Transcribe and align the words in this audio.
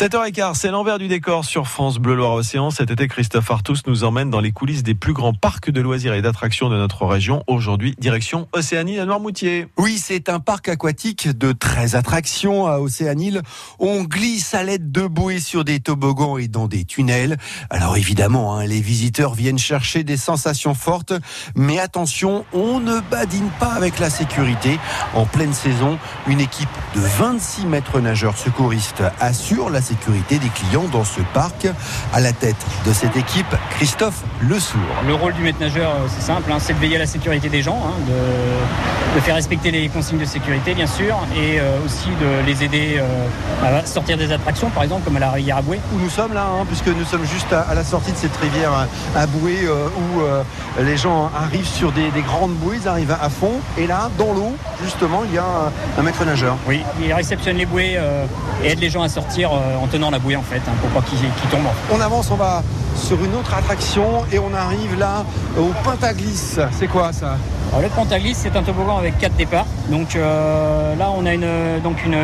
7h15, 0.00 0.54
c'est 0.54 0.70
l'envers 0.70 0.96
du 0.96 1.08
décor 1.08 1.44
sur 1.44 1.68
France 1.68 1.98
Bleu 1.98 2.14
Loire 2.14 2.32
Océan. 2.32 2.70
Cet 2.70 2.90
été, 2.90 3.06
Christophe 3.06 3.50
Artus 3.50 3.86
nous 3.86 4.02
emmène 4.02 4.30
dans 4.30 4.40
les 4.40 4.50
coulisses 4.50 4.82
des 4.82 4.94
plus 4.94 5.12
grands 5.12 5.34
parcs 5.34 5.70
de 5.70 5.78
loisirs 5.82 6.14
et 6.14 6.22
d'attractions 6.22 6.70
de 6.70 6.76
notre 6.78 7.04
région. 7.04 7.44
Aujourd'hui, 7.46 7.94
direction 7.98 8.48
Océanie 8.54 8.98
à 8.98 9.04
Noirmoutier. 9.04 9.66
Oui, 9.76 9.98
c'est 10.02 10.30
un 10.30 10.40
parc 10.40 10.70
aquatique 10.70 11.28
de 11.36 11.52
13 11.52 11.96
attractions 11.96 12.66
à 12.66 12.78
Océanile. 12.78 13.42
On 13.78 14.04
glisse 14.04 14.54
à 14.54 14.62
l'aide 14.62 14.90
de 14.90 15.06
bouées 15.06 15.38
sur 15.38 15.66
des 15.66 15.80
toboggans 15.80 16.38
et 16.38 16.48
dans 16.48 16.66
des 16.66 16.86
tunnels. 16.86 17.36
Alors 17.68 17.98
évidemment, 17.98 18.56
hein, 18.56 18.64
les 18.64 18.80
visiteurs 18.80 19.34
viennent 19.34 19.58
chercher 19.58 20.02
des 20.02 20.16
sensations 20.16 20.72
fortes, 20.72 21.12
mais 21.54 21.78
attention, 21.78 22.46
on 22.54 22.80
ne 22.80 23.00
badine 23.10 23.50
pas 23.60 23.74
avec 23.74 23.98
la 23.98 24.08
sécurité. 24.08 24.78
En 25.12 25.26
pleine 25.26 25.52
saison, 25.52 25.98
une 26.26 26.40
équipe 26.40 26.70
de 26.94 27.00
26 27.00 27.66
mètres 27.66 28.00
nageurs 28.00 28.38
secouristes 28.38 29.02
assure 29.20 29.68
la 29.68 29.82
sécurité 29.90 30.38
des 30.38 30.48
clients 30.48 30.88
dans 30.92 31.04
ce 31.04 31.20
parc. 31.34 31.66
À 32.12 32.20
la 32.20 32.32
tête 32.32 32.56
de 32.86 32.92
cette 32.92 33.16
équipe, 33.16 33.54
Christophe 33.70 34.22
Lesourd. 34.40 34.80
Le 35.06 35.14
rôle 35.14 35.32
du 35.34 35.42
maître 35.42 35.60
nageur, 35.60 35.90
euh, 35.90 36.06
c'est 36.08 36.22
simple, 36.22 36.50
hein, 36.52 36.58
c'est 36.60 36.74
de 36.74 36.78
veiller 36.78 36.96
à 36.96 37.00
la 37.00 37.06
sécurité 37.06 37.48
des 37.48 37.62
gens, 37.62 37.80
hein, 37.84 37.94
de, 38.06 39.16
de, 39.16 39.20
faire 39.20 39.34
respecter 39.34 39.70
les 39.70 39.88
consignes 39.88 40.18
de 40.18 40.24
sécurité, 40.24 40.74
bien 40.74 40.86
sûr, 40.86 41.16
et 41.34 41.58
euh, 41.58 41.84
aussi 41.84 42.10
de 42.20 42.46
les 42.46 42.62
aider 42.62 42.98
euh, 42.98 43.80
à 43.80 43.84
sortir 43.84 44.16
des 44.16 44.32
attractions, 44.32 44.70
par 44.70 44.84
exemple, 44.84 45.02
comme 45.04 45.16
à 45.16 45.20
la 45.20 45.30
rivière 45.30 45.58
à 45.58 45.62
Boué. 45.62 45.80
Où 45.94 45.98
nous 45.98 46.10
sommes 46.10 46.32
là, 46.32 46.46
hein, 46.46 46.64
puisque 46.66 46.88
nous 46.88 47.04
sommes 47.04 47.24
juste 47.24 47.52
à, 47.52 47.62
à, 47.62 47.74
la 47.74 47.84
sortie 47.84 48.12
de 48.12 48.16
cette 48.16 48.36
rivière 48.36 48.72
à 49.16 49.26
Boué, 49.26 49.58
euh, 49.64 49.88
où 49.88 50.20
euh, 50.20 50.42
les 50.80 50.96
gens 50.96 51.30
arrivent 51.36 51.66
sur 51.66 51.92
des, 51.92 52.10
des, 52.10 52.22
grandes 52.22 52.54
bouées, 52.54 52.78
ils 52.82 52.88
arrivent 52.88 53.16
à 53.20 53.28
fond, 53.28 53.52
et 53.76 53.86
là, 53.86 54.10
dans 54.18 54.32
l'eau, 54.32 54.54
justement, 54.82 55.22
il 55.26 55.34
y 55.34 55.38
a 55.38 55.44
un, 55.44 56.00
un 56.00 56.02
maître 56.02 56.24
nageur. 56.24 56.56
Oui, 56.66 56.82
il 57.02 57.12
réceptionne 57.12 57.56
les 57.56 57.66
bouées 57.66 57.94
euh, 57.96 58.24
et 58.62 58.68
aide 58.68 58.80
les 58.80 58.90
gens 58.90 59.02
à 59.02 59.08
sortir 59.08 59.50
en 59.80 59.86
tenant 59.86 60.10
la 60.10 60.18
bouée, 60.18 60.36
en 60.36 60.42
fait, 60.42 60.60
hein, 60.66 60.72
pour 60.80 60.90
pas 60.90 61.06
qu'ils 61.08 61.18
qu 61.18 61.46
tombent. 61.50 61.70
On 61.92 62.00
avance, 62.00 62.30
on 62.30 62.36
va 62.36 62.62
sur 62.96 63.22
une 63.24 63.34
autre 63.34 63.54
attraction 63.54 64.24
et 64.32 64.38
on 64.38 64.52
arrive 64.52 64.98
là 64.98 65.24
au 65.58 65.70
Pentaglisse. 65.84 66.60
C'est 66.72 66.88
quoi 66.88 67.12
ça? 67.12 67.36
Alors, 67.70 67.82
le 67.82 67.88
Pentaglisse, 67.88 68.38
c'est 68.42 68.56
un 68.56 68.62
toboggan 68.62 68.98
avec 68.98 69.18
quatre 69.18 69.36
départs. 69.36 69.66
Donc 69.90 70.16
euh, 70.16 70.96
là, 70.96 71.10
on 71.16 71.24
a 71.24 71.34
une, 71.34 71.80
donc 71.82 72.04
une 72.04 72.16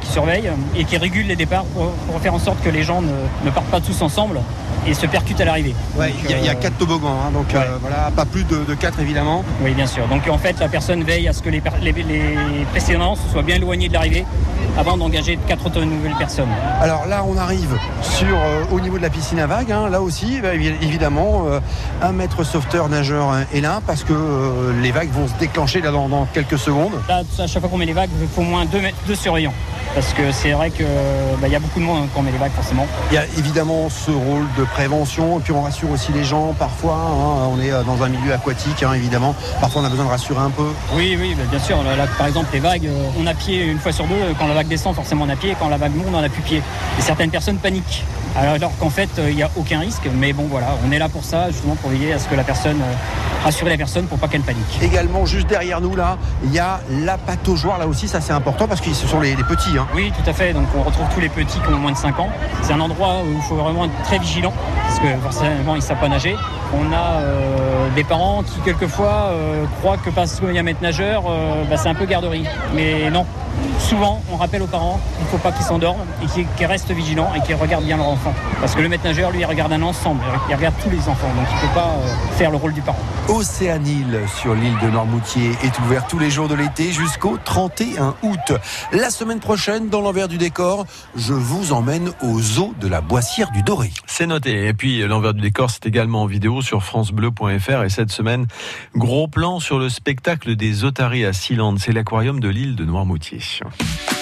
qui 0.00 0.06
surveille 0.06 0.50
et 0.76 0.84
qui 0.84 0.96
régule 0.96 1.26
les 1.26 1.36
départs 1.36 1.64
pour, 1.64 1.90
pour 1.90 2.20
faire 2.20 2.34
en 2.34 2.38
sorte 2.38 2.60
que 2.62 2.70
les 2.70 2.82
gens 2.82 3.00
ne, 3.00 3.12
ne, 3.44 3.50
partent 3.50 3.70
pas 3.70 3.80
tous 3.80 4.02
ensemble 4.02 4.40
et 4.86 4.94
se 4.94 5.06
percutent 5.06 5.40
à 5.40 5.44
l'arrivée. 5.44 5.74
Ouais, 5.96 6.12
il 6.28 6.36
y, 6.42 6.46
y, 6.46 6.48
a 6.48 6.54
quatre 6.54 6.78
toboggans, 6.78 7.16
hein, 7.26 7.30
donc 7.32 7.46
ouais. 7.52 7.56
euh, 7.56 7.76
voilà, 7.80 8.10
pas 8.14 8.24
plus 8.24 8.44
de, 8.44 8.64
de, 8.64 8.74
quatre 8.74 9.00
évidemment. 9.00 9.44
Oui, 9.62 9.72
bien 9.72 9.86
sûr. 9.86 10.06
Donc 10.08 10.26
en 10.28 10.38
fait, 10.38 10.58
la 10.58 10.68
personne 10.68 11.02
veille 11.04 11.28
à 11.28 11.32
ce 11.32 11.42
que 11.42 11.50
les, 11.50 11.62
les, 11.82 11.92
les 11.92 12.64
précédents 12.70 13.14
soient 13.32 13.42
bien 13.42 13.56
éloignés 13.56 13.88
de 13.88 13.94
l'arrivée 13.94 14.24
avant 14.78 14.96
d'engager 14.96 15.38
quatre 15.46 15.66
autres 15.66 15.82
nouvelles 15.82 16.16
personnes. 16.16 16.48
Alors 16.80 17.06
là, 17.06 17.24
on 17.26 17.36
arrive 17.36 17.76
sur 18.02 18.36
euh, 18.36 18.64
au 18.70 18.80
niveau 18.80 18.96
de 18.98 19.02
la 19.02 19.10
piscine 19.10 19.38
à 19.40 19.46
vagues. 19.46 19.72
Hein, 19.72 19.88
là 19.90 20.00
aussi, 20.00 20.40
bah, 20.40 20.54
évidemment, 20.54 21.46
euh, 21.48 21.60
un 22.02 22.12
maître 22.12 22.44
sauveteur 22.44 22.88
nageur 22.88 23.34
est 23.52 23.60
là 23.60 23.80
parce 23.86 24.04
que 24.04 24.12
euh, 24.12 24.72
les 24.80 24.92
vagues 24.92 25.10
vont 25.10 25.28
se 25.28 25.34
déclencher 25.34 25.80
là 25.80 25.90
dans, 25.90 26.08
dans 26.08 26.26
quelques 26.26 26.58
secondes. 26.58 26.92
Là, 27.08 27.22
à 27.38 27.46
chaque 27.46 27.60
fois 27.60 27.68
qu'on 27.68 27.78
met 27.78 27.86
les 27.86 27.92
vagues, 27.92 28.10
il 28.20 28.28
faut 28.28 28.42
au 28.42 28.44
moins 28.44 28.64
deux, 28.64 28.80
deux 29.06 29.14
surveillants. 29.14 29.54
Parce 29.94 30.12
que 30.12 30.30
c'est 30.32 30.52
vrai 30.52 30.70
qu'il 30.70 30.86
bah, 31.40 31.48
y 31.48 31.56
a 31.56 31.58
beaucoup 31.58 31.80
de 31.80 31.84
monde 31.84 32.08
quand 32.14 32.20
on 32.20 32.22
met 32.22 32.30
les 32.30 32.38
vagues, 32.38 32.52
forcément. 32.52 32.86
Il 33.10 33.14
y 33.14 33.18
a 33.18 33.24
évidemment 33.38 33.88
ce 33.88 34.10
rôle 34.10 34.46
de 34.56 34.64
prévention, 34.64 35.38
et 35.38 35.42
puis 35.42 35.52
on 35.52 35.62
rassure 35.62 35.90
aussi 35.90 36.12
les 36.12 36.24
gens 36.24 36.54
parfois. 36.58 36.94
Hein, 36.94 37.48
on 37.52 37.60
est 37.60 37.70
dans 37.84 38.02
un 38.02 38.08
milieu 38.08 38.32
aquatique, 38.32 38.82
hein, 38.82 38.92
évidemment. 38.94 39.34
Parfois, 39.60 39.82
on 39.82 39.84
a 39.84 39.88
besoin 39.88 40.04
de 40.04 40.10
rassurer 40.10 40.40
un 40.40 40.50
peu. 40.50 40.68
Oui, 40.94 41.16
oui, 41.18 41.34
bah, 41.36 41.44
bien 41.50 41.58
sûr. 41.58 41.82
Là, 41.82 41.96
là, 41.96 42.06
par 42.18 42.26
exemple, 42.26 42.48
les 42.52 42.60
vagues, 42.60 42.88
on 43.18 43.26
a 43.26 43.34
pied 43.34 43.64
une 43.64 43.78
fois 43.78 43.92
sur 43.92 44.06
deux. 44.06 44.14
Quand 44.38 44.46
la 44.46 44.54
vague 44.54 44.68
descend, 44.68 44.94
forcément, 44.94 45.24
on 45.26 45.28
a 45.28 45.36
pied. 45.36 45.56
Quand 45.58 45.68
la 45.68 45.76
vague 45.76 45.94
monte, 45.94 46.14
on 46.14 46.22
a 46.22 46.28
plus 46.28 46.42
pied. 46.42 46.62
Et 46.98 47.02
certaines 47.02 47.30
personnes 47.30 47.56
paniquent. 47.56 48.04
Alors 48.36 48.70
qu'en 48.78 48.90
fait, 48.90 49.10
il 49.28 49.34
n'y 49.34 49.42
a 49.42 49.50
aucun 49.56 49.80
risque. 49.80 50.08
Mais 50.14 50.32
bon, 50.32 50.46
voilà, 50.48 50.68
on 50.86 50.92
est 50.92 50.98
là 50.98 51.08
pour 51.08 51.24
ça, 51.24 51.50
justement, 51.50 51.74
pour 51.74 51.90
veiller 51.90 52.12
à 52.12 52.18
ce 52.18 52.28
que 52.28 52.36
la 52.36 52.44
personne 52.44 52.80
rassurer 53.42 53.70
la 53.70 53.76
personne 53.76 54.06
pour 54.06 54.18
pas 54.18 54.28
qu'elle 54.28 54.42
panique. 54.42 54.78
Également, 54.82 55.26
juste 55.26 55.48
derrière 55.48 55.80
nous, 55.80 55.96
là, 55.96 56.18
il 56.44 56.52
y 56.52 56.58
a 56.58 56.80
la 56.90 57.18
pataugeoire, 57.18 57.78
là 57.78 57.86
aussi, 57.86 58.08
ça 58.08 58.20
c'est 58.20 58.32
important 58.32 58.68
parce 58.68 58.80
que 58.80 58.92
ce 58.92 59.06
sont 59.06 59.20
les, 59.20 59.34
les 59.34 59.44
petits. 59.44 59.78
Hein. 59.78 59.79
Oui, 59.94 60.12
tout 60.16 60.28
à 60.28 60.32
fait. 60.32 60.52
Donc 60.52 60.66
on 60.76 60.82
retrouve 60.82 61.06
tous 61.14 61.20
les 61.20 61.28
petits 61.28 61.58
qui 61.60 61.68
ont 61.72 61.78
moins 61.78 61.92
de 61.92 61.96
5 61.96 62.18
ans. 62.18 62.28
C'est 62.62 62.72
un 62.72 62.80
endroit 62.80 63.22
où 63.24 63.32
il 63.32 63.42
faut 63.42 63.56
vraiment 63.56 63.84
être 63.84 64.02
très 64.04 64.18
vigilant 64.18 64.52
parce 64.82 64.98
que 64.98 65.08
forcément, 65.22 65.74
ils 65.74 65.78
ne 65.78 65.80
savent 65.80 66.00
pas 66.00 66.08
nager. 66.08 66.36
On 66.74 66.92
a 66.92 67.20
euh, 67.20 67.88
des 67.94 68.04
parents 68.04 68.42
qui, 68.42 68.60
quelquefois, 68.60 69.30
euh, 69.30 69.64
croient 69.80 69.98
que 69.98 70.10
parce 70.10 70.40
qu'il 70.40 70.52
y 70.52 70.58
a 70.58 70.62
maître 70.62 70.82
nageur, 70.82 71.24
euh, 71.28 71.64
bah, 71.68 71.76
c'est 71.76 71.88
un 71.88 71.94
peu 71.94 72.06
garderie. 72.06 72.44
Mais 72.74 73.10
non, 73.10 73.24
souvent 73.80 74.22
on 74.32 74.36
rappelle 74.36 74.62
aux 74.62 74.66
parents 74.66 75.00
qu'il 75.16 75.24
ne 75.24 75.30
faut 75.30 75.38
pas 75.38 75.52
qu'ils 75.52 75.64
s'endorment 75.64 76.04
et 76.22 76.26
qu'ils 76.26 76.46
qu 76.56 76.66
restent 76.66 76.90
vigilants 76.92 77.32
et 77.34 77.40
qu'ils 77.40 77.54
regardent 77.54 77.84
bien 77.84 77.96
leur 77.96 78.08
enfant. 78.08 78.34
Parce 78.60 78.74
que 78.74 78.80
le 78.80 78.88
maître 78.88 79.04
nageur, 79.04 79.30
lui, 79.30 79.40
il 79.40 79.44
regarde 79.44 79.72
un 79.72 79.82
ensemble, 79.82 80.22
il 80.48 80.54
regarde 80.54 80.74
tous 80.82 80.90
les 80.90 81.08
enfants, 81.08 81.28
donc 81.34 81.46
il 81.50 81.56
ne 81.56 81.60
peut 81.60 81.74
pas 81.74 81.96
euh, 81.96 82.36
faire 82.36 82.50
le 82.50 82.56
rôle 82.56 82.72
du 82.72 82.80
parent. 82.82 82.98
Océanile 83.28 84.20
sur 84.40 84.54
l'île 84.54 84.76
de 84.82 84.88
Normoutier 84.88 85.50
est 85.62 85.78
ouvert 85.80 86.06
tous 86.06 86.18
les 86.18 86.30
jours 86.30 86.48
de 86.48 86.54
l'été 86.54 86.92
jusqu'au 86.92 87.38
31 87.42 88.14
août. 88.22 88.52
La 88.92 89.10
semaine 89.10 89.40
prochaine, 89.40 89.88
dans 89.88 90.00
l'envers 90.00 90.28
du 90.28 90.38
décor, 90.38 90.84
je 91.16 91.32
vous 91.32 91.72
emmène 91.72 92.10
au 92.22 92.40
zoo 92.40 92.74
de 92.80 92.88
la 92.88 93.00
Boissière 93.00 93.50
du 93.50 93.62
Doré. 93.62 93.90
C'est 94.06 94.26
noté. 94.26 94.66
Et 94.66 94.74
puis 94.74 95.06
l'envers 95.06 95.34
du 95.34 95.40
décor, 95.40 95.70
c'est 95.70 95.86
également 95.86 96.22
en 96.22 96.26
vidéo 96.26 96.62
sur 96.62 96.82
francebleu.fr. 96.82 97.84
Et 97.84 97.88
cette 97.88 98.10
semaine, 98.10 98.46
gros 98.94 99.28
plan 99.28 99.60
sur 99.60 99.78
le 99.78 99.88
spectacle 99.88 100.56
des 100.56 100.84
otaries 100.84 101.24
à 101.24 101.32
Sealand. 101.32 101.76
C'est 101.78 101.92
l'aquarium 101.92 102.40
de 102.40 102.48
l'île 102.48 102.76
de 102.76 102.84
Noirmoutier. 102.84 103.40
Bye. 103.78 104.19